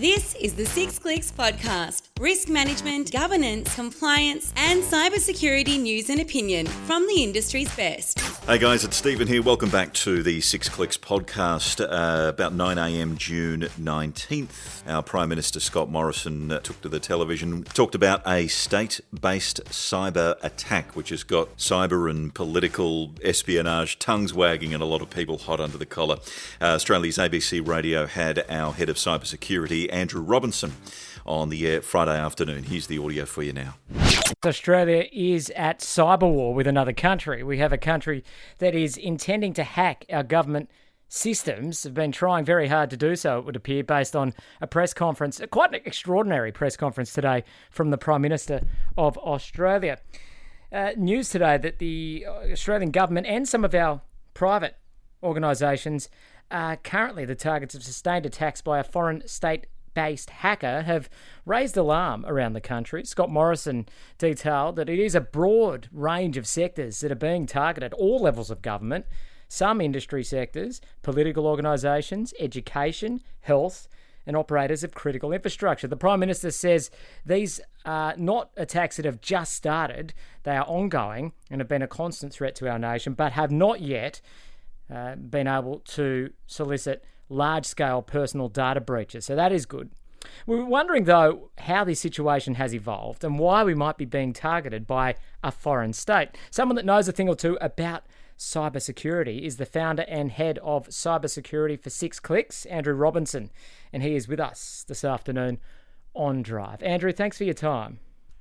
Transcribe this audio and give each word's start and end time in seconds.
This 0.00 0.34
is 0.36 0.54
the 0.54 0.64
Six 0.64 0.98
Clicks 0.98 1.30
Podcast 1.30 2.08
risk 2.18 2.48
management, 2.48 3.12
governance, 3.12 3.74
compliance, 3.74 4.50
and 4.56 4.82
cybersecurity 4.82 5.78
news 5.78 6.08
and 6.08 6.22
opinion 6.22 6.64
from 6.86 7.06
the 7.06 7.22
industry's 7.22 7.68
best. 7.76 8.29
Hey 8.50 8.58
guys, 8.58 8.82
it's 8.82 8.96
Stephen 8.96 9.28
here. 9.28 9.44
Welcome 9.44 9.70
back 9.70 9.92
to 9.92 10.24
the 10.24 10.40
Six 10.40 10.68
Clicks 10.68 10.98
Podcast. 10.98 11.80
Uh, 11.80 12.30
about 12.30 12.52
9am, 12.52 13.16
June 13.16 13.60
19th, 13.80 14.82
our 14.88 15.04
Prime 15.04 15.28
Minister 15.28 15.60
Scott 15.60 15.88
Morrison 15.88 16.50
uh, 16.50 16.58
took 16.58 16.80
to 16.80 16.88
the 16.88 16.98
television, 16.98 17.62
talked 17.62 17.94
about 17.94 18.26
a 18.26 18.48
state 18.48 19.00
based 19.20 19.64
cyber 19.66 20.34
attack, 20.42 20.96
which 20.96 21.10
has 21.10 21.22
got 21.22 21.58
cyber 21.58 22.10
and 22.10 22.34
political 22.34 23.12
espionage 23.22 24.00
tongues 24.00 24.34
wagging 24.34 24.74
and 24.74 24.82
a 24.82 24.86
lot 24.86 25.00
of 25.00 25.10
people 25.10 25.38
hot 25.38 25.60
under 25.60 25.78
the 25.78 25.86
collar. 25.86 26.16
Uh, 26.60 26.74
Australia's 26.74 27.18
ABC 27.18 27.64
Radio 27.64 28.06
had 28.06 28.44
our 28.50 28.72
head 28.72 28.88
of 28.88 28.96
cybersecurity, 28.96 29.88
Andrew 29.92 30.22
Robinson 30.22 30.72
on 31.24 31.50
the 31.50 31.68
air 31.68 31.80
Friday 31.82 32.18
afternoon. 32.18 32.64
Here's 32.64 32.88
the 32.88 32.98
audio 32.98 33.26
for 33.26 33.44
you 33.44 33.52
now. 33.52 33.76
Australia 34.44 35.06
is 35.12 35.50
at 35.50 35.80
cyber 35.80 36.30
war 36.30 36.54
with 36.54 36.66
another 36.66 36.92
country. 36.92 37.42
We 37.42 37.58
have 37.58 37.72
a 37.72 37.78
country 37.78 38.24
that 38.58 38.74
is 38.74 38.96
intending 38.96 39.52
to 39.54 39.64
hack 39.64 40.04
our 40.12 40.22
government 40.22 40.70
systems 41.08 41.82
have 41.82 41.92
been 41.92 42.12
trying 42.12 42.44
very 42.44 42.68
hard 42.68 42.88
to 42.88 42.96
do 42.96 43.16
so, 43.16 43.38
it 43.38 43.44
would 43.44 43.56
appear, 43.56 43.82
based 43.82 44.14
on 44.14 44.32
a 44.60 44.66
press 44.66 44.94
conference, 44.94 45.40
quite 45.50 45.74
an 45.74 45.80
extraordinary 45.84 46.52
press 46.52 46.76
conference 46.76 47.12
today 47.12 47.42
from 47.70 47.90
the 47.90 47.98
Prime 47.98 48.22
Minister 48.22 48.60
of 48.96 49.18
Australia. 49.18 49.98
Uh, 50.72 50.92
news 50.96 51.28
today 51.28 51.58
that 51.58 51.80
the 51.80 52.24
Australian 52.52 52.92
government 52.92 53.26
and 53.26 53.48
some 53.48 53.64
of 53.64 53.74
our 53.74 54.00
private 54.34 54.76
organisations 55.22 56.08
are 56.50 56.76
currently 56.76 57.24
the 57.24 57.34
targets 57.34 57.74
of 57.74 57.82
sustained 57.82 58.24
attacks 58.24 58.60
by 58.60 58.78
a 58.78 58.84
foreign 58.84 59.26
state 59.26 59.66
based 59.94 60.30
hacker 60.30 60.82
have 60.82 61.08
raised 61.44 61.76
alarm 61.76 62.24
around 62.26 62.52
the 62.52 62.60
country. 62.60 63.04
Scott 63.04 63.30
Morrison 63.30 63.86
detailed 64.18 64.76
that 64.76 64.88
it 64.88 64.98
is 64.98 65.14
a 65.14 65.20
broad 65.20 65.88
range 65.92 66.36
of 66.36 66.46
sectors 66.46 67.00
that 67.00 67.12
are 67.12 67.16
being 67.16 67.46
targeted, 67.46 67.92
all 67.94 68.20
levels 68.20 68.50
of 68.50 68.62
government, 68.62 69.06
some 69.48 69.80
industry 69.80 70.22
sectors, 70.22 70.80
political 71.02 71.46
organisations, 71.46 72.32
education, 72.38 73.20
health, 73.40 73.88
and 74.26 74.36
operators 74.36 74.84
of 74.84 74.94
critical 74.94 75.32
infrastructure. 75.32 75.88
The 75.88 75.96
Prime 75.96 76.20
Minister 76.20 76.50
says 76.50 76.90
these 77.26 77.60
are 77.84 78.14
not 78.16 78.50
attacks 78.56 78.96
that 78.96 79.04
have 79.04 79.20
just 79.20 79.54
started, 79.54 80.14
they 80.44 80.56
are 80.56 80.66
ongoing 80.66 81.32
and 81.50 81.60
have 81.60 81.68
been 81.68 81.82
a 81.82 81.88
constant 81.88 82.32
threat 82.32 82.54
to 82.56 82.70
our 82.70 82.78
nation, 82.78 83.14
but 83.14 83.32
have 83.32 83.50
not 83.50 83.80
yet 83.80 84.20
uh, 84.92 85.16
been 85.16 85.48
able 85.48 85.80
to 85.80 86.30
solicit 86.46 87.04
large 87.30 87.64
scale 87.64 88.02
personal 88.02 88.48
data 88.48 88.80
breaches. 88.80 89.24
So 89.24 89.34
that 89.36 89.52
is 89.52 89.64
good. 89.64 89.90
We 90.46 90.58
are 90.58 90.64
wondering, 90.64 91.04
though, 91.04 91.50
how 91.58 91.84
this 91.84 92.00
situation 92.00 92.54
has 92.56 92.74
evolved 92.74 93.24
and 93.24 93.38
why 93.38 93.64
we 93.64 93.74
might 93.74 93.96
be 93.96 94.04
being 94.04 94.34
targeted 94.34 94.86
by 94.86 95.14
a 95.42 95.50
foreign 95.50 95.94
state. 95.94 96.30
Someone 96.50 96.76
that 96.76 96.84
knows 96.84 97.08
a 97.08 97.12
thing 97.12 97.28
or 97.28 97.34
two 97.34 97.56
about 97.60 98.04
cybersecurity 98.38 99.42
is 99.42 99.56
the 99.56 99.66
founder 99.66 100.04
and 100.08 100.30
head 100.32 100.58
of 100.62 100.88
cybersecurity 100.88 101.80
for 101.80 101.90
Six 101.90 102.20
Clicks, 102.20 102.66
Andrew 102.66 102.94
Robinson, 102.94 103.50
and 103.92 104.02
he 104.02 104.14
is 104.14 104.28
with 104.28 104.40
us 104.40 104.84
this 104.88 105.04
afternoon 105.04 105.58
on 106.14 106.42
Drive. 106.42 106.82
Andrew, 106.82 107.12
thanks 107.12 107.38
for 107.38 107.44
your 107.44 107.54
time. 107.54 107.98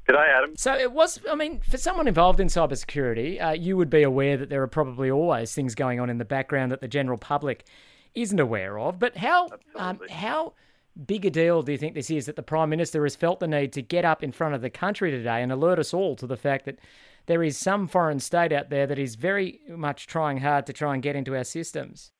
G'day, 0.07 0.27
Adam. 0.27 0.55
So 0.57 0.73
it 0.73 0.91
was, 0.91 1.19
I 1.29 1.35
mean, 1.35 1.59
for 1.59 1.77
someone 1.77 2.07
involved 2.07 2.39
in 2.39 2.47
cybersecurity, 2.47 3.43
uh, 3.43 3.51
you 3.51 3.77
would 3.77 3.89
be 3.89 4.01
aware 4.01 4.37
that 4.37 4.49
there 4.49 4.63
are 4.63 4.67
probably 4.67 5.11
always 5.11 5.53
things 5.53 5.75
going 5.75 5.99
on 5.99 6.09
in 6.09 6.17
the 6.17 6.25
background 6.25 6.71
that 6.71 6.81
the 6.81 6.87
general 6.87 7.17
public 7.17 7.65
isn't 8.15 8.39
aware 8.39 8.79
of. 8.79 8.99
But 8.99 9.17
how 9.17 9.49
um, 9.75 9.99
how 10.09 10.53
big 11.05 11.25
a 11.25 11.29
deal 11.29 11.61
do 11.61 11.71
you 11.71 11.77
think 11.77 11.93
this 11.93 12.09
is 12.09 12.25
that 12.25 12.35
the 12.35 12.43
Prime 12.43 12.69
Minister 12.69 13.03
has 13.03 13.15
felt 13.15 13.39
the 13.39 13.47
need 13.47 13.73
to 13.73 13.81
get 13.81 14.05
up 14.05 14.23
in 14.23 14.31
front 14.31 14.55
of 14.55 14.61
the 14.61 14.69
country 14.69 15.11
today 15.11 15.41
and 15.41 15.51
alert 15.51 15.79
us 15.79 15.93
all 15.93 16.15
to 16.17 16.27
the 16.27 16.37
fact 16.37 16.65
that 16.65 16.79
there 17.27 17.43
is 17.43 17.57
some 17.57 17.87
foreign 17.87 18.19
state 18.19 18.51
out 18.51 18.69
there 18.69 18.87
that 18.87 18.99
is 18.99 19.15
very 19.15 19.59
much 19.69 20.07
trying 20.07 20.37
hard 20.37 20.65
to 20.65 20.73
try 20.73 20.93
and 20.93 21.03
get 21.03 21.15
into 21.15 21.35
our 21.35 21.43
systems? 21.43 22.11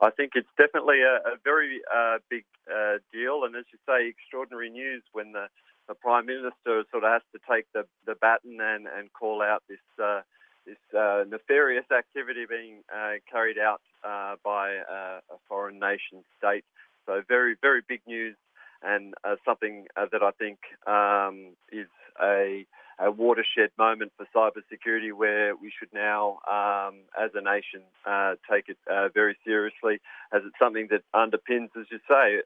I 0.00 0.10
think 0.10 0.32
it's 0.34 0.48
definitely 0.58 1.00
a, 1.00 1.16
a 1.30 1.36
very 1.44 1.80
uh, 1.94 2.18
big 2.28 2.44
uh, 2.68 2.98
deal, 3.12 3.44
and 3.44 3.54
as 3.54 3.64
you 3.72 3.78
say, 3.86 4.08
extraordinary 4.08 4.68
news 4.68 5.02
when 5.12 5.32
the, 5.32 5.46
the 5.88 5.94
Prime 5.94 6.26
Minister 6.26 6.84
sort 6.90 7.04
of 7.04 7.10
has 7.12 7.22
to 7.32 7.40
take 7.48 7.66
the, 7.72 7.84
the 8.04 8.14
baton 8.20 8.58
and, 8.60 8.86
and 8.86 9.12
call 9.12 9.42
out 9.42 9.62
this 9.68 9.78
uh, 10.02 10.20
this 10.66 10.76
uh, 10.96 11.24
nefarious 11.28 11.84
activity 11.96 12.44
being 12.48 12.82
uh, 12.94 13.14
carried 13.30 13.58
out 13.58 13.80
uh, 14.04 14.36
by 14.44 14.70
a 14.70 15.36
foreign 15.48 15.78
nation 15.78 16.24
state. 16.38 16.64
So 17.06 17.22
very, 17.28 17.56
very 17.60 17.82
big 17.86 18.00
news 18.06 18.36
and 18.82 19.14
uh, 19.24 19.36
something 19.44 19.86
uh, 19.96 20.06
that 20.12 20.22
I 20.22 20.30
think 20.32 20.58
um, 20.86 21.54
is 21.70 21.88
a, 22.20 22.66
a, 22.98 23.10
watershed 23.10 23.70
moment 23.78 24.12
for 24.16 24.26
cybersecurity 24.34 25.12
where 25.12 25.54
we 25.54 25.72
should 25.76 25.92
now, 25.92 26.38
um, 26.50 27.00
as 27.20 27.30
a 27.34 27.40
nation, 27.40 27.82
uh, 28.06 28.34
take 28.50 28.68
it 28.68 28.78
very 29.14 29.36
seriously 29.44 30.00
as 30.32 30.42
it's 30.44 30.58
something 30.58 30.88
that 30.90 31.02
underpins, 31.14 31.70
as 31.78 31.86
you 31.90 31.98
say, 32.08 32.40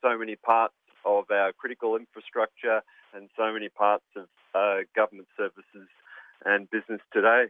so 0.00 0.18
many 0.18 0.36
parts 0.36 0.74
of 1.04 1.24
our 1.30 1.52
critical 1.52 1.96
infrastructure 1.96 2.82
and 3.14 3.28
so 3.36 3.52
many 3.52 3.68
parts 3.68 4.04
of 4.16 4.26
government 4.94 5.28
services 5.36 5.88
and 6.44 6.70
business 6.70 7.00
today. 7.12 7.46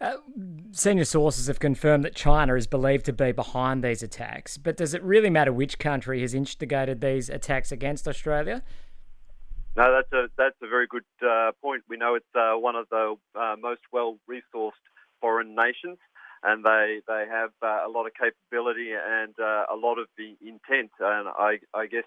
Uh, 0.00 0.16
senior 0.72 1.04
sources 1.04 1.46
have 1.46 1.58
confirmed 1.58 2.04
that 2.04 2.14
China 2.14 2.54
is 2.54 2.66
believed 2.66 3.04
to 3.06 3.12
be 3.12 3.32
behind 3.32 3.82
these 3.82 4.02
attacks, 4.02 4.56
but 4.58 4.76
does 4.76 4.94
it 4.94 5.02
really 5.02 5.30
matter 5.30 5.52
which 5.52 5.78
country 5.78 6.20
has 6.20 6.34
instigated 6.34 7.00
these 7.00 7.28
attacks 7.28 7.72
against 7.72 8.06
Australia? 8.06 8.62
No, 9.76 9.92
that's 9.92 10.12
a 10.12 10.28
that's 10.38 10.56
a 10.62 10.68
very 10.68 10.86
good 10.86 11.04
uh, 11.22 11.52
point. 11.60 11.82
We 11.88 11.98
know 11.98 12.14
it's 12.14 12.24
uh, 12.34 12.54
one 12.54 12.76
of 12.76 12.88
the 12.90 13.16
uh, 13.34 13.56
most 13.60 13.82
well 13.92 14.18
resourced 14.28 14.72
foreign 15.20 15.54
nations, 15.54 15.98
and 16.42 16.64
they 16.64 17.00
they 17.06 17.24
have 17.30 17.50
uh, 17.62 17.86
a 17.86 17.90
lot 17.90 18.06
of 18.06 18.12
capability 18.14 18.92
and 18.92 19.34
uh, 19.38 19.64
a 19.70 19.76
lot 19.76 19.98
of 19.98 20.08
the 20.16 20.36
intent. 20.40 20.92
And 20.98 21.28
I 21.28 21.58
I 21.74 21.86
guess 21.86 22.04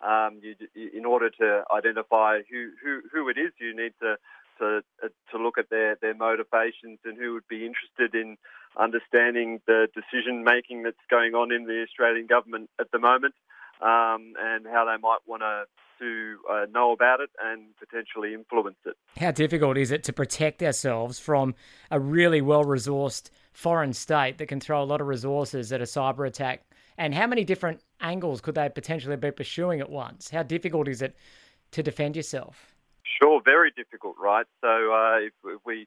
um, 0.00 0.40
you, 0.42 0.54
in 0.96 1.04
order 1.04 1.28
to 1.28 1.64
identify 1.74 2.38
who, 2.50 2.70
who 2.82 3.00
who 3.12 3.28
it 3.28 3.36
is, 3.36 3.50
you 3.60 3.74
need 3.74 3.94
to 4.00 4.16
to 4.58 4.82
uh, 5.02 5.08
to 5.30 5.42
look 5.42 5.58
at 5.58 5.70
their 5.70 5.96
their 6.00 6.14
motivations 6.14 6.98
and 7.04 7.16
who 7.18 7.34
would 7.34 7.48
be 7.48 7.66
interested 7.66 8.14
in 8.14 8.36
understanding 8.78 9.60
the 9.66 9.88
decision 9.94 10.44
making 10.44 10.82
that's 10.82 10.96
going 11.10 11.34
on 11.34 11.52
in 11.52 11.64
the 11.64 11.82
Australian 11.82 12.26
government 12.26 12.70
at 12.80 12.90
the 12.92 12.98
moment, 12.98 13.34
um, 13.80 14.34
and 14.38 14.66
how 14.66 14.84
they 14.84 15.00
might 15.00 15.20
want 15.26 15.42
to 15.42 15.64
to 15.98 16.38
uh, 16.50 16.66
know 16.72 16.92
about 16.92 17.20
it 17.20 17.30
and 17.44 17.76
potentially 17.78 18.32
influence 18.34 18.76
it. 18.86 18.94
How 19.18 19.32
difficult 19.32 19.76
is 19.76 19.90
it 19.90 20.04
to 20.04 20.12
protect 20.12 20.62
ourselves 20.62 21.18
from 21.18 21.54
a 21.90 21.98
really 21.98 22.40
well 22.40 22.64
resourced 22.64 23.30
foreign 23.52 23.92
state 23.92 24.38
that 24.38 24.46
can 24.46 24.60
throw 24.60 24.82
a 24.82 24.84
lot 24.84 25.00
of 25.00 25.06
resources 25.06 25.72
at 25.72 25.80
a 25.80 25.84
cyber 25.84 26.26
attack? 26.26 26.64
And 26.96 27.14
how 27.14 27.26
many 27.26 27.44
different 27.44 27.80
angles 28.00 28.40
could 28.40 28.54
they 28.54 28.68
potentially 28.68 29.16
be 29.16 29.30
pursuing 29.30 29.80
at 29.80 29.90
once? 29.90 30.30
How 30.30 30.42
difficult 30.42 30.88
is 30.88 31.02
it 31.02 31.16
to 31.72 31.82
defend 31.82 32.16
yourself? 32.16 32.74
Sure, 33.20 33.40
very 33.44 33.72
difficult, 33.74 34.16
right? 34.20 34.46
So 34.60 34.68
uh, 34.68 35.18
if, 35.18 35.32
if 35.44 35.60
we 35.66 35.86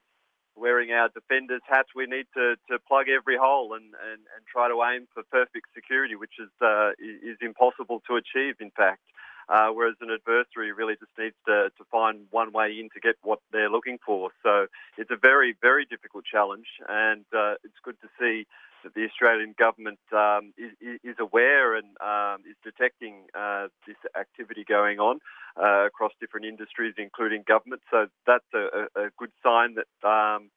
wearing 0.54 0.92
our 0.92 1.08
defenders 1.08 1.62
hats, 1.66 1.88
we 1.96 2.06
need 2.06 2.26
to, 2.34 2.56
to 2.70 2.78
plug 2.86 3.06
every 3.08 3.36
hole 3.38 3.72
and, 3.72 3.84
and, 3.84 4.20
and 4.36 4.40
try 4.50 4.68
to 4.68 4.82
aim 4.84 5.08
for 5.14 5.22
perfect 5.30 5.66
security, 5.74 6.14
which 6.14 6.34
is 6.38 6.50
uh, 6.60 6.90
is 7.00 7.38
impossible 7.40 8.02
to 8.08 8.16
achieve, 8.16 8.56
in 8.60 8.70
fact. 8.70 9.00
Uh, 9.48 9.68
whereas 9.68 9.96
an 10.00 10.08
adversary 10.10 10.72
really 10.72 10.94
just 10.94 11.10
needs 11.18 11.34
to, 11.46 11.68
to 11.76 11.84
find 11.90 12.26
one 12.30 12.52
way 12.52 12.78
in 12.78 12.88
to 12.94 13.00
get 13.00 13.16
what 13.22 13.40
they're 13.50 13.68
looking 13.68 13.98
for. 14.06 14.30
So 14.42 14.66
it's 14.96 15.10
a 15.10 15.16
very, 15.16 15.56
very 15.60 15.84
difficult 15.84 16.24
challenge, 16.24 16.68
and 16.88 17.24
uh, 17.36 17.54
it's 17.64 17.80
good 17.82 17.96
to 18.02 18.08
see 18.20 18.46
that 18.84 18.94
the 18.94 19.04
Australian 19.04 19.54
government 19.58 19.98
um, 20.12 20.52
is, 20.56 20.98
is, 21.02 21.16
aware 21.18 21.74
and 21.76 21.96
um, 22.00 22.42
is 22.48 22.56
detecting 22.64 23.24
uh, 23.34 23.68
this 23.86 23.96
activity 24.18 24.64
going 24.68 24.98
on 24.98 25.18
uh, 25.56 25.86
across 25.86 26.12
different 26.20 26.46
industries, 26.46 26.94
including 26.98 27.44
government. 27.46 27.82
So 27.90 28.06
that's 28.26 28.44
a, 28.54 28.88
a 28.96 29.10
good 29.18 29.32
sign 29.42 29.76
that 29.76 30.08
um, 30.08 30.50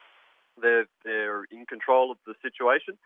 they're, 0.62 0.88
they're 1.04 1.44
in 1.52 1.66
control 1.66 2.12
of 2.12 2.18
the 2.26 2.34
situation. 2.42 2.98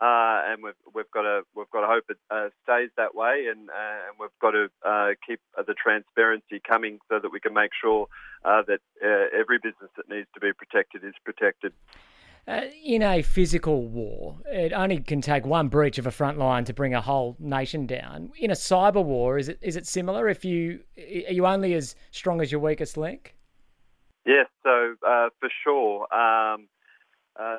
Uh, 0.00 0.46
and 0.46 0.62
we've 0.62 0.78
we've 0.94 1.10
got 1.10 1.22
to 1.22 1.42
we've 1.56 1.70
got 1.70 1.80
to 1.80 1.88
hope 1.88 2.04
it 2.08 2.18
uh, 2.30 2.50
stays 2.62 2.88
that 2.96 3.16
way, 3.16 3.46
and 3.50 3.68
uh, 3.68 4.06
and 4.06 4.14
we've 4.20 4.30
got 4.40 4.52
to 4.52 4.70
uh, 4.86 5.08
keep 5.26 5.40
the 5.56 5.74
transparency 5.74 6.60
coming 6.62 7.00
so 7.08 7.18
that 7.18 7.32
we 7.32 7.40
can 7.40 7.52
make 7.52 7.72
sure 7.74 8.06
uh, 8.44 8.62
that 8.68 8.78
uh, 9.02 9.26
every 9.36 9.58
business 9.58 9.90
that 9.96 10.08
needs 10.08 10.28
to 10.34 10.40
be 10.40 10.52
protected 10.52 11.02
is 11.02 11.14
protected. 11.24 11.72
In 12.84 13.02
a 13.02 13.22
physical 13.22 13.86
war, 13.86 14.38
it 14.46 14.72
only 14.72 15.00
can 15.00 15.20
take 15.20 15.44
one 15.44 15.68
breach 15.68 15.98
of 15.98 16.06
a 16.06 16.10
front 16.10 16.38
line 16.38 16.64
to 16.64 16.72
bring 16.72 16.94
a 16.94 17.00
whole 17.00 17.36
nation 17.38 17.86
down. 17.86 18.32
In 18.38 18.50
a 18.50 18.54
cyber 18.54 19.04
war, 19.04 19.38
is 19.38 19.48
it 19.48 19.58
is 19.60 19.76
it 19.76 19.86
similar? 19.86 20.28
If 20.28 20.44
you 20.44 20.80
are 20.96 21.32
you 21.32 21.46
only 21.46 21.74
as 21.74 21.94
strong 22.10 22.40
as 22.40 22.50
your 22.50 22.60
weakest 22.60 22.96
link? 22.96 23.34
Yes, 24.24 24.46
so 24.62 24.94
for 25.00 25.50
sure. 25.62 26.12
Um, 26.14 26.68
uh, 27.38 27.58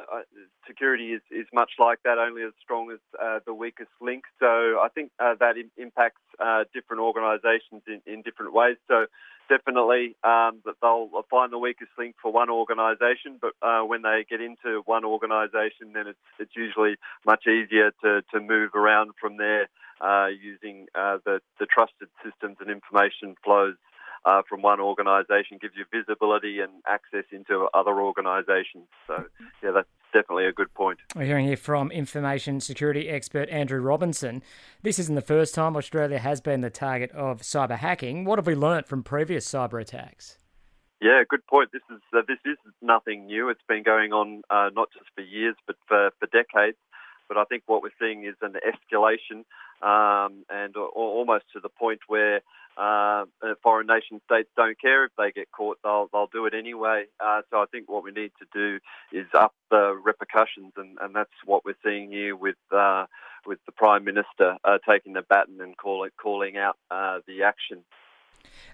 security 0.67 1.13
is, 1.13 1.21
is 1.31 1.47
much 1.53 1.71
like 1.79 1.99
that, 2.03 2.17
only 2.17 2.43
as 2.43 2.51
strong 2.61 2.91
as 2.91 2.99
uh, 3.21 3.39
the 3.45 3.53
weakest 3.53 3.91
link. 4.01 4.25
So 4.39 4.45
I 4.45 4.87
think 4.93 5.11
uh, 5.19 5.35
that 5.39 5.55
impacts 5.77 6.21
uh, 6.39 6.65
different 6.73 7.01
organisations 7.01 7.83
in, 7.87 8.01
in 8.05 8.21
different 8.21 8.53
ways. 8.53 8.75
So 8.87 9.05
definitely 9.49 10.15
um, 10.23 10.61
that 10.65 10.75
they'll 10.81 11.09
find 11.29 11.51
the 11.51 11.57
weakest 11.57 11.91
link 11.97 12.15
for 12.21 12.31
one 12.31 12.49
organisation, 12.49 13.39
but 13.41 13.53
uh, 13.61 13.81
when 13.81 14.03
they 14.03 14.25
get 14.29 14.39
into 14.39 14.81
one 14.85 15.03
organisation, 15.03 15.93
then 15.93 16.07
it's 16.07 16.19
it's 16.39 16.55
usually 16.55 16.95
much 17.25 17.47
easier 17.47 17.91
to, 18.03 18.21
to 18.31 18.39
move 18.39 18.75
around 18.75 19.11
from 19.19 19.37
there 19.37 19.67
uh, 19.99 20.27
using 20.27 20.85
the 20.93 21.41
the 21.59 21.65
trusted 21.65 22.07
systems 22.23 22.57
and 22.61 22.69
information 22.69 23.35
flows 23.43 23.75
uh, 24.25 24.41
from 24.47 24.61
one 24.61 24.79
organisation 24.79 25.57
gives 25.61 25.73
you 25.75 25.85
visibility 25.91 26.59
and 26.59 26.71
access 26.87 27.25
into 27.31 27.67
other 27.73 28.01
organisations. 28.01 28.87
So, 29.07 29.25
yeah, 29.63 29.71
that's 29.71 29.87
definitely 30.13 30.45
a 30.45 30.51
good 30.51 30.73
point. 30.73 30.99
We're 31.15 31.25
hearing 31.25 31.47
here 31.47 31.57
from 31.57 31.91
information 31.91 32.59
security 32.59 33.09
expert 33.09 33.49
Andrew 33.49 33.79
Robinson. 33.79 34.41
This 34.81 34.99
isn't 34.99 35.15
the 35.15 35.21
first 35.21 35.55
time 35.55 35.75
Australia 35.75 36.19
has 36.19 36.41
been 36.41 36.61
the 36.61 36.69
target 36.69 37.11
of 37.11 37.41
cyber 37.41 37.77
hacking. 37.77 38.25
What 38.25 38.39
have 38.39 38.47
we 38.47 38.55
learnt 38.55 38.87
from 38.87 39.03
previous 39.03 39.47
cyber 39.47 39.81
attacks? 39.81 40.37
Yeah, 41.01 41.23
good 41.27 41.45
point. 41.47 41.71
This 41.71 41.81
is 41.89 42.01
uh, 42.13 42.21
this 42.27 42.39
is 42.45 42.57
nothing 42.81 43.25
new. 43.25 43.49
It's 43.49 43.61
been 43.67 43.83
going 43.83 44.11
on 44.11 44.41
uh, 44.49 44.69
not 44.73 44.89
just 44.91 45.05
for 45.15 45.21
years, 45.21 45.55
but 45.65 45.77
for, 45.87 46.11
for 46.19 46.27
decades. 46.27 46.77
But 47.29 47.37
I 47.37 47.45
think 47.45 47.63
what 47.67 47.83
we're 47.83 47.91
seeing 47.99 48.25
is 48.25 48.35
an 48.41 48.55
escalation, 48.67 49.45
um, 49.81 50.43
and 50.49 50.75
almost 50.75 51.45
to 51.53 51.59
the 51.61 51.69
point 51.69 52.01
where 52.07 52.41
uh, 52.79 53.25
foreign 53.61 53.87
nation 53.87 54.21
states 54.25 54.49
don't 54.55 54.79
care 54.79 55.05
if 55.05 55.11
they 55.17 55.31
get 55.31 55.51
caught; 55.51 55.77
they'll 55.83 56.09
they'll 56.11 56.29
do 56.31 56.45
it 56.45 56.53
anyway. 56.53 57.05
Uh, 57.19 57.41
so 57.49 57.57
I 57.57 57.65
think 57.71 57.89
what 57.89 58.03
we 58.03 58.11
need 58.11 58.31
to 58.39 58.45
do 58.53 58.79
is 59.11 59.27
up 59.33 59.53
the 59.69 59.99
repercussions, 60.03 60.73
and, 60.77 60.97
and 61.01 61.13
that's 61.13 61.29
what 61.45 61.65
we're 61.65 61.75
seeing 61.83 62.11
here 62.11 62.35
with 62.35 62.55
uh, 62.71 63.05
with 63.45 63.59
the 63.65 63.71
prime 63.73 64.05
minister 64.05 64.57
uh, 64.63 64.77
taking 64.87 65.13
the 65.13 65.23
baton 65.29 65.59
and 65.61 65.75
calling 65.77 66.11
calling 66.21 66.57
out 66.57 66.77
uh, 66.89 67.19
the 67.27 67.43
action. 67.43 67.83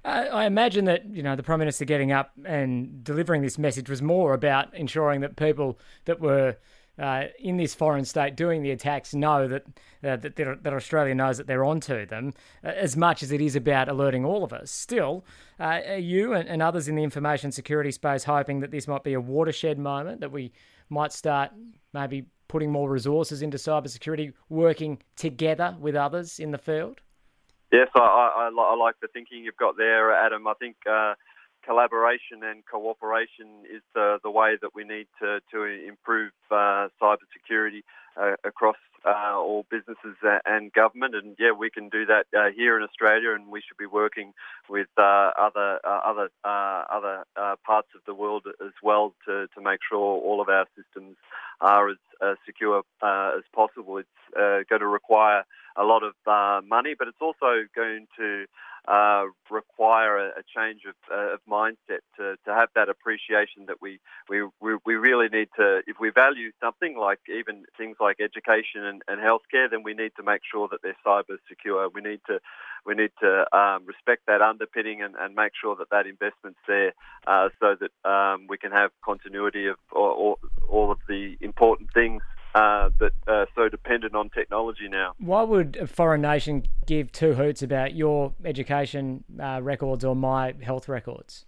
I 0.03 0.45
imagine 0.45 0.85
that 0.85 1.05
you 1.05 1.23
know 1.23 1.35
the 1.35 1.41
prime 1.41 1.59
minister 1.59 1.83
getting 1.83 2.11
up 2.11 2.31
and 2.45 3.03
delivering 3.03 3.41
this 3.41 3.57
message 3.57 3.89
was 3.89 4.03
more 4.03 4.33
about 4.33 4.73
ensuring 4.75 5.21
that 5.21 5.35
people 5.35 5.79
that 6.05 6.19
were 6.19 6.57
uh, 6.99 7.25
in 7.39 7.57
this 7.57 7.73
foreign 7.73 8.05
state 8.05 8.35
doing 8.35 8.61
the 8.61 8.71
attacks 8.71 9.13
know 9.13 9.47
that 9.47 9.65
uh, 10.03 10.15
that, 10.17 10.35
that 10.35 10.73
Australia 10.73 11.15
knows 11.15 11.37
that 11.37 11.47
they're 11.47 11.65
onto 11.65 12.05
them, 12.05 12.33
uh, 12.63 12.67
as 12.67 12.95
much 12.95 13.23
as 13.23 13.31
it 13.31 13.41
is 13.41 13.55
about 13.55 13.89
alerting 13.89 14.23
all 14.23 14.43
of 14.43 14.53
us. 14.53 14.71
Still, 14.71 15.25
uh, 15.59 15.81
are 15.87 15.97
you 15.97 16.33
and, 16.33 16.47
and, 16.47 16.61
others 16.61 16.87
in 16.87 16.95
the 16.95 17.03
information 17.03 17.51
security 17.51 17.91
space 17.91 18.23
hoping 18.23 18.59
that 18.59 18.71
this 18.71 18.87
might 18.87 19.03
be 19.03 19.13
a 19.13 19.19
watershed 19.19 19.79
moment 19.79 20.21
that 20.21 20.31
we 20.31 20.51
might 20.89 21.11
start 21.11 21.51
maybe 21.93 22.25
putting 22.47 22.71
more 22.71 22.89
resources 22.89 23.41
into 23.41 23.57
cybersecurity, 23.57 24.33
working 24.49 24.99
together 25.15 25.75
with 25.79 25.95
others 25.95 26.39
in 26.39 26.51
the 26.51 26.57
field? 26.57 27.01
Yes, 27.71 27.87
I, 27.95 27.99
I, 27.99 28.49
I 28.55 28.75
like 28.75 28.95
the 29.01 29.07
thinking 29.07 29.43
you've 29.43 29.57
got 29.57 29.75
there, 29.75 30.13
Adam. 30.13 30.47
I 30.47 30.53
think 30.53 30.75
uh, 30.89 31.15
collaboration 31.65 32.43
and 32.43 32.63
cooperation 32.65 33.47
is 33.73 33.81
the, 33.93 34.19
the 34.23 34.29
way 34.29 34.57
that 34.61 34.75
we 34.75 34.83
need 34.83 35.07
to, 35.21 35.39
to 35.51 35.63
improve 35.63 36.31
uh, 36.51 36.87
cybersecurity 37.01 37.81
uh, 38.17 38.35
across 38.43 38.77
uh, 39.05 39.37
all 39.37 39.65
businesses 39.69 40.15
and 40.45 40.71
government. 40.73 41.15
And 41.15 41.35
yeah, 41.37 41.51
we 41.51 41.69
can 41.69 41.89
do 41.89 42.05
that 42.05 42.25
uh, 42.37 42.49
here 42.55 42.77
in 42.77 42.83
Australia, 42.83 43.33
and 43.33 43.51
we 43.51 43.61
should 43.61 43.77
be 43.77 43.85
working 43.85 44.33
with 44.69 44.87
uh, 44.97 45.31
other 45.39 45.79
uh, 45.83 46.01
other 46.05 46.29
other 46.43 47.23
parts 47.65 47.89
of 47.95 48.01
the 48.07 48.13
world 48.13 48.47
as 48.65 48.73
well 48.81 49.13
to, 49.27 49.47
to 49.53 49.61
make 49.61 49.79
sure 49.87 49.99
all 49.99 50.41
of 50.41 50.49
our 50.49 50.65
systems 50.75 51.17
are 51.61 51.89
as 51.89 51.97
secure 52.45 52.83
as 53.03 53.43
possible. 53.53 53.97
It's 53.97 54.67
going 54.69 54.81
to 54.81 54.87
require 54.87 55.43
a 55.75 55.83
lot 55.83 56.01
of 56.03 56.13
money, 56.65 56.95
but 56.97 57.07
it's 57.07 57.21
also 57.21 57.65
going 57.75 58.07
to 58.17 58.45
uh, 58.87 59.25
require 59.49 60.17
a, 60.17 60.27
a 60.39 60.43
change 60.55 60.81
of, 60.87 60.95
uh, 61.11 61.33
of, 61.33 61.39
mindset 61.49 62.01
to, 62.17 62.35
to 62.45 62.53
have 62.53 62.69
that 62.75 62.89
appreciation 62.89 63.65
that 63.67 63.81
we, 63.81 63.99
we, 64.29 64.41
we 64.85 64.95
really 64.95 65.27
need 65.29 65.49
to, 65.57 65.81
if 65.87 65.97
we 65.99 66.09
value 66.09 66.51
something 66.61 66.97
like 66.97 67.19
even 67.29 67.63
things 67.77 67.97
like 67.99 68.17
education 68.19 68.83
and, 68.83 69.01
and 69.07 69.19
healthcare, 69.19 69.69
then 69.69 69.83
we 69.83 69.93
need 69.93 70.11
to 70.17 70.23
make 70.23 70.41
sure 70.49 70.67
that 70.69 70.81
they're 70.83 70.95
cyber 71.05 71.37
secure. 71.47 71.89
We 71.89 72.01
need 72.01 72.21
to, 72.27 72.39
we 72.85 72.93
need 72.93 73.11
to 73.21 73.45
um, 73.57 73.85
respect 73.85 74.23
that 74.27 74.41
underpinning 74.41 75.01
and, 75.01 75.15
and, 75.19 75.35
make 75.35 75.51
sure 75.59 75.75
that 75.75 75.89
that 75.89 76.07
investment's 76.07 76.59
there 76.67 76.93
uh, 77.27 77.49
so 77.59 77.75
that 77.79 78.09
um, 78.09 78.47
we 78.47 78.57
can 78.57 78.71
have 78.71 78.91
continuity 79.03 79.65
of 79.67 79.77
all, 79.91 80.37
all 80.69 80.91
of 80.91 80.99
the 81.09 81.35
important 81.41 81.91
things 81.93 82.21
uh, 82.55 82.89
that 82.99 83.11
are 83.27 83.47
so 83.53 83.67
dependent 83.67 84.15
on 84.15 84.29
technology 84.29 84.87
now. 84.89 85.13
Why 85.19 85.43
would 85.43 85.75
a 85.75 85.87
foreign 85.87 86.21
nation 86.21 86.63
give 86.85 87.11
two 87.11 87.33
hoots 87.33 87.61
about 87.61 87.95
your 87.95 88.33
education 88.45 89.25
uh, 89.39 89.59
records 89.61 90.05
or 90.05 90.15
my 90.15 90.53
health 90.63 90.87
records? 90.87 91.45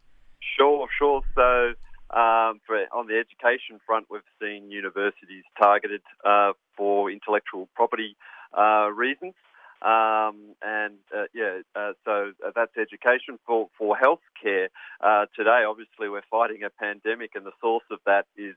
Sure, 0.58 0.88
sure. 1.00 1.22
So, 1.34 1.74
um, 2.10 2.60
for, 2.66 2.84
on 2.94 3.08
the 3.08 3.18
education 3.18 3.80
front, 3.86 4.08
we've 4.12 4.22
seen 4.42 4.70
universities 4.70 5.46
targeted 5.58 6.02
uh, 6.26 6.52
for 6.76 7.10
intellectual 7.10 7.70
property 7.74 8.18
uh, 8.58 8.90
reasons. 8.94 9.34
Um, 9.80 10.56
and 10.64 10.98
uh, 11.16 11.26
yeah, 11.36 11.60
uh, 11.76 11.92
so 12.04 12.32
that's 12.56 12.72
education 12.78 13.38
for 13.46 13.70
for 13.78 13.96
healthcare. 13.96 14.70
Uh, 15.00 15.28
today, 15.36 15.64
obviously, 15.70 16.10
we're 16.10 16.24
fighting 16.32 16.64
a 16.64 16.72
pandemic, 16.72 17.32
and 17.36 17.46
the 17.46 17.52
source 17.62 17.84
of 17.92 18.00
that 18.08 18.26
is 18.36 18.56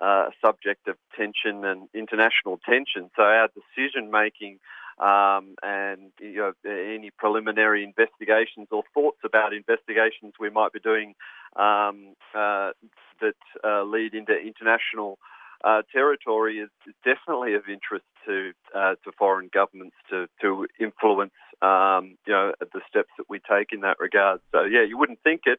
uh, 0.00 0.10
uh, 0.10 0.30
subject 0.44 0.88
of 0.88 0.96
tension 1.16 1.64
and 1.64 1.88
international 1.94 2.58
tension. 2.68 3.10
So 3.16 3.22
our 3.22 3.48
decision 3.48 4.10
making 4.10 4.58
um, 4.98 5.54
and 5.62 6.12
you 6.20 6.36
know, 6.36 6.52
any 6.66 7.10
preliminary 7.16 7.84
investigations 7.84 8.68
or 8.70 8.82
thoughts 8.92 9.20
about 9.24 9.54
investigations 9.54 10.34
we 10.38 10.50
might 10.50 10.72
be 10.72 10.80
doing 10.80 11.14
um, 11.56 12.14
uh, 12.34 12.72
that 13.20 13.40
uh, 13.64 13.82
lead 13.84 14.14
into 14.14 14.34
international 14.36 15.18
uh, 15.64 15.82
territory 15.90 16.58
is, 16.58 16.68
is, 16.86 16.94
definitely 17.04 17.54
of 17.54 17.62
interest 17.68 18.04
to 18.26 18.52
uh, 18.74 18.94
to 19.04 19.12
foreign 19.18 19.48
governments 19.52 19.96
to 20.10 20.26
to 20.40 20.66
influence 20.78 21.32
um, 21.62 22.16
you 22.26 22.32
know 22.32 22.52
the 22.60 22.80
steps 22.88 23.10
that 23.18 23.28
we 23.28 23.38
take 23.38 23.68
in 23.72 23.80
that 23.80 23.98
regard. 24.00 24.40
So 24.52 24.62
yeah, 24.62 24.82
you 24.82 24.98
wouldn't 24.98 25.22
think 25.22 25.42
it 25.46 25.58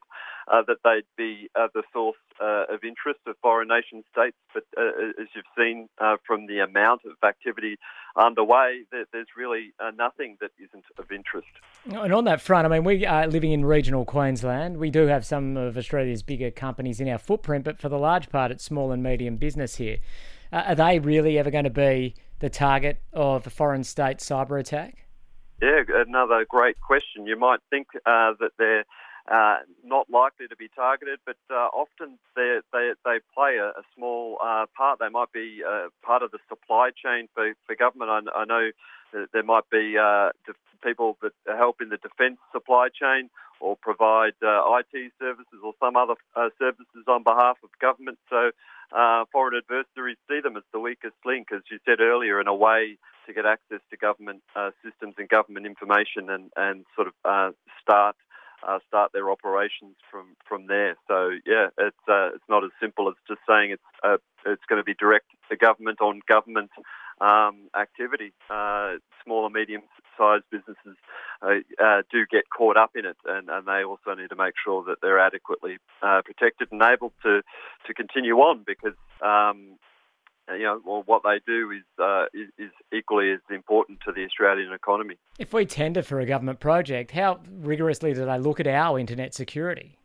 uh, 0.50 0.62
that 0.66 0.78
they'd 0.84 1.06
be 1.16 1.48
uh, 1.54 1.68
the 1.74 1.82
source 1.92 2.16
uh, 2.40 2.64
of 2.68 2.82
interest 2.82 3.20
of 3.26 3.36
foreign 3.40 3.68
nation 3.68 4.02
states, 4.12 4.36
but 4.52 4.64
uh, 4.76 5.20
as 5.20 5.28
you've 5.34 5.44
seen 5.56 5.88
from 6.26 6.46
the 6.46 6.58
amount 6.58 7.02
of 7.04 7.12
activity 7.26 7.76
underway, 8.16 8.82
there's 8.90 9.28
really 9.36 9.72
nothing 9.96 10.36
that 10.40 10.50
isn't 10.58 10.84
of 10.98 11.10
interest. 11.12 11.48
And 11.84 12.12
on 12.12 12.24
that 12.24 12.40
front, 12.40 12.66
I 12.66 12.68
mean, 12.68 12.84
we 12.84 13.06
are 13.06 13.26
living 13.26 13.52
in 13.52 13.64
regional 13.64 14.04
Queensland. 14.04 14.78
We 14.78 14.90
do 14.90 15.06
have 15.06 15.24
some 15.24 15.56
of 15.56 15.76
Australia's 15.76 16.22
bigger 16.22 16.50
companies 16.50 17.00
in 17.00 17.08
our 17.08 17.18
footprint, 17.18 17.64
but 17.64 17.78
for 17.78 17.88
the 17.88 17.98
large 17.98 18.28
part, 18.30 18.50
it's 18.50 18.64
small 18.64 18.90
and 18.92 19.02
medium 19.02 19.36
business 19.36 19.76
here. 19.76 19.98
are 20.52 20.74
they 20.74 20.98
really 20.98 21.38
ever 21.38 21.50
going 21.50 21.64
to 21.64 21.70
be 21.70 22.14
the 22.40 22.50
target 22.50 23.00
of 23.12 23.46
a 23.46 23.50
foreign 23.50 23.84
state 23.84 24.18
cyber 24.18 24.58
attack? 24.58 25.06
Yeah, 25.62 25.82
another 25.94 26.44
great 26.44 26.80
question. 26.80 27.24
You 27.24 27.38
might 27.38 27.60
think 27.70 27.86
uh, 28.04 28.34
that 28.40 28.50
they're 28.58 28.84
uh, 29.30 29.58
not 29.84 30.10
likely 30.10 30.48
to 30.48 30.56
be 30.56 30.68
targeted, 30.74 31.20
but 31.24 31.36
uh, 31.48 31.70
often 31.72 32.18
they, 32.34 32.58
they, 32.72 33.18
play 33.32 33.58
a, 33.58 33.68
a 33.68 33.82
small 33.94 34.38
uh, 34.42 34.66
part. 34.76 34.98
They 34.98 35.08
might 35.08 35.30
be 35.32 35.62
uh, 35.62 35.86
part 36.04 36.24
of 36.24 36.32
the 36.32 36.40
supply 36.48 36.90
chain 36.90 37.28
for, 37.32 37.54
for 37.64 37.76
government. 37.76 38.10
I, 38.10 38.40
I 38.40 38.44
know 38.44 38.70
there 39.32 39.44
might 39.44 39.70
be 39.70 39.96
uh, 39.96 40.30
people 40.82 41.16
that 41.22 41.32
help 41.46 41.80
in 41.80 41.90
the 41.90 41.98
defence 41.98 42.38
supply 42.50 42.88
chain 42.88 43.30
or 43.60 43.76
provide 43.76 44.32
IT 44.42 45.12
services 45.20 45.60
or 45.62 45.74
some 45.78 45.94
other 45.94 46.14
services 46.58 47.06
on 47.06 47.22
behalf 47.22 47.58
of 47.62 47.70
government. 47.80 48.18
So 48.28 48.50
foreign 49.32 49.56
adversaries 49.56 50.18
see 50.28 50.40
them 50.40 50.56
as 50.56 50.62
the 50.72 50.80
weakest 50.80 51.16
link, 51.24 51.48
as 51.54 51.62
you 51.70 51.78
said 51.84 52.00
earlier, 52.00 52.40
in 52.40 52.46
a 52.46 52.54
way 52.54 52.98
to 53.26 53.32
get 53.32 53.46
access 53.46 53.80
to 53.90 53.96
government 53.96 54.42
uh, 54.56 54.70
systems 54.84 55.14
and 55.18 55.28
government 55.28 55.66
information 55.66 56.28
and, 56.28 56.50
and 56.56 56.84
sort 56.96 57.08
of 57.08 57.14
uh, 57.24 57.50
start 57.80 58.16
uh, 58.66 58.78
start 58.86 59.10
their 59.12 59.28
operations 59.30 59.96
from, 60.08 60.36
from 60.46 60.68
there. 60.68 60.96
So 61.08 61.30
yeah, 61.44 61.68
it's 61.78 62.04
uh, 62.08 62.30
it's 62.34 62.48
not 62.48 62.64
as 62.64 62.70
simple 62.80 63.08
as 63.08 63.14
just 63.26 63.40
saying 63.48 63.72
it's 63.72 63.82
uh, 64.04 64.18
it's 64.46 64.62
going 64.68 64.80
to 64.80 64.84
be 64.84 64.94
direct 64.94 65.26
to 65.50 65.56
government 65.56 66.00
on 66.00 66.20
government 66.28 66.70
um, 67.20 67.68
activity. 67.78 68.32
Uh, 68.50 68.98
small 69.24 69.46
and 69.46 69.54
medium 69.54 69.82
sized 70.18 70.44
businesses 70.50 70.96
do 71.42 72.26
get 72.30 72.44
caught 72.56 72.76
up 72.76 72.90
in 72.94 73.04
it, 73.04 73.16
and, 73.26 73.48
and 73.48 73.66
they 73.66 73.84
also 73.84 74.14
need 74.14 74.28
to 74.28 74.36
make 74.36 74.54
sure 74.64 74.84
that 74.84 74.96
they're 75.02 75.18
adequately 75.18 75.78
protected 76.00 76.68
and 76.70 76.82
able 76.82 77.12
to 77.22 77.42
to 77.86 77.94
continue 77.94 78.36
on 78.36 78.64
because. 78.66 78.96
Um, 79.20 79.78
uh, 80.50 80.54
you 80.54 80.64
know, 80.64 80.80
well, 80.84 81.02
what 81.06 81.22
they 81.22 81.40
do 81.46 81.70
is, 81.70 81.84
uh, 82.02 82.24
is, 82.34 82.48
is 82.58 82.72
equally 82.92 83.30
as 83.30 83.38
important 83.50 84.00
to 84.04 84.12
the 84.12 84.24
Australian 84.24 84.72
economy. 84.72 85.14
If 85.38 85.52
we 85.52 85.66
tender 85.66 86.02
for 86.02 86.18
a 86.18 86.26
government 86.26 86.58
project, 86.58 87.12
how 87.12 87.40
rigorously 87.48 88.12
do 88.12 88.24
they 88.24 88.38
look 88.38 88.58
at 88.58 88.66
our 88.66 88.98
internet 88.98 89.34
security? 89.34 89.98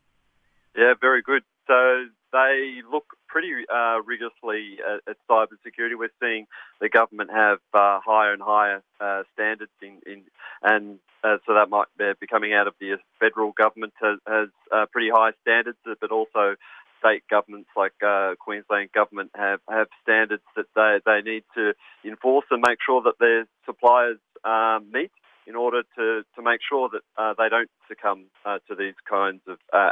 Yeah, 0.78 0.94
very 1.02 1.24
good. 1.24 1.42
So 1.66 2.06
they 2.32 2.82
look 2.90 3.06
pretty 3.28 3.52
uh, 3.74 4.02
rigorously 4.06 4.78
at, 4.88 5.10
at 5.10 5.18
cybersecurity. 5.30 5.98
We're 5.98 6.10
seeing 6.22 6.46
the 6.80 6.90
government 6.90 7.32
have 7.32 7.60
uh, 7.74 8.00
higher 8.06 8.34
and 8.34 8.42
higher 8.42 8.84
uh, 9.02 9.24
standards, 9.34 9.72
in, 9.82 10.00
in 10.06 10.24
and 10.62 11.00
uh, 11.24 11.38
so 11.46 11.54
that 11.54 11.70
might 11.70 11.88
be 11.98 12.28
coming 12.28 12.54
out 12.54 12.68
of 12.68 12.74
the 12.80 12.98
federal 13.20 13.52
government 13.52 13.94
has, 14.02 14.20
has 14.28 14.50
uh, 14.72 14.86
pretty 14.92 15.10
high 15.14 15.32
standards, 15.42 15.78
but 15.84 16.12
also 16.12 16.56
state 17.00 17.24
governments 17.30 17.70
like 17.76 17.94
uh, 18.06 18.36
Queensland 18.40 18.92
government 18.92 19.32
have, 19.36 19.60
have 19.70 19.88
standards 20.02 20.44
that 20.56 20.66
they, 20.76 21.00
they 21.06 21.22
need 21.22 21.44
to 21.56 21.74
enforce 22.06 22.46
and 22.52 22.64
make 22.66 22.80
sure 22.86 23.02
that 23.04 23.20
their 23.20 23.46
suppliers 23.66 24.18
um, 24.44 24.90
meet 24.92 25.12
in 25.48 25.56
order 25.56 25.84
to, 25.96 26.24
to 26.36 26.42
make 26.42 26.60
sure 26.68 26.90
that 26.92 27.02
uh, 27.18 27.34
they 27.38 27.50
don't 27.50 27.70
succumb 27.88 28.26
uh, 28.46 28.60
to 28.68 28.76
these 28.76 28.96
kinds 29.10 29.42
of 29.48 29.58
uh, 29.74 29.92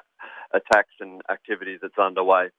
attacks 0.54 0.94
and 1.00 1.22
activity 1.30 1.78
that's 1.82 1.98
underway. 1.98 2.50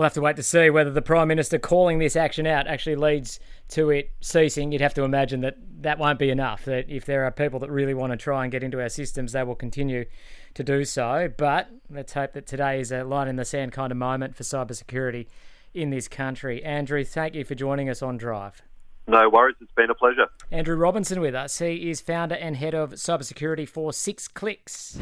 We'll 0.00 0.06
have 0.06 0.14
to 0.14 0.22
wait 0.22 0.36
to 0.36 0.42
see 0.42 0.70
whether 0.70 0.90
the 0.90 1.02
Prime 1.02 1.28
Minister 1.28 1.58
calling 1.58 1.98
this 1.98 2.16
action 2.16 2.46
out 2.46 2.66
actually 2.66 2.96
leads 2.96 3.38
to 3.68 3.90
it 3.90 4.10
ceasing. 4.22 4.72
You'd 4.72 4.80
have 4.80 4.94
to 4.94 5.02
imagine 5.02 5.42
that 5.42 5.58
that 5.82 5.98
won't 5.98 6.18
be 6.18 6.30
enough. 6.30 6.64
That 6.64 6.88
if 6.88 7.04
there 7.04 7.26
are 7.26 7.30
people 7.30 7.60
that 7.60 7.70
really 7.70 7.92
want 7.92 8.12
to 8.12 8.16
try 8.16 8.44
and 8.44 8.50
get 8.50 8.62
into 8.62 8.80
our 8.80 8.88
systems, 8.88 9.32
they 9.32 9.42
will 9.42 9.54
continue 9.54 10.06
to 10.54 10.64
do 10.64 10.86
so. 10.86 11.30
But 11.36 11.68
let's 11.90 12.14
hope 12.14 12.32
that 12.32 12.46
today 12.46 12.80
is 12.80 12.90
a 12.90 13.04
line 13.04 13.28
in 13.28 13.36
the 13.36 13.44
sand 13.44 13.72
kind 13.72 13.92
of 13.92 13.98
moment 13.98 14.36
for 14.36 14.42
cybersecurity 14.42 15.26
in 15.74 15.90
this 15.90 16.08
country. 16.08 16.64
Andrew, 16.64 17.04
thank 17.04 17.34
you 17.34 17.44
for 17.44 17.54
joining 17.54 17.90
us 17.90 18.00
on 18.00 18.16
Drive. 18.16 18.62
No 19.06 19.28
worries, 19.28 19.56
it's 19.60 19.70
been 19.72 19.90
a 19.90 19.94
pleasure. 19.94 20.28
Andrew 20.50 20.76
Robinson 20.76 21.20
with 21.20 21.34
us. 21.34 21.58
He 21.58 21.90
is 21.90 22.00
founder 22.00 22.36
and 22.36 22.56
head 22.56 22.74
of 22.74 22.92
cybersecurity 22.92 23.68
for 23.68 23.92
Six 23.92 24.28
Clicks. 24.28 24.98